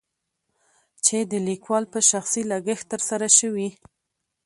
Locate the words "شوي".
3.39-3.69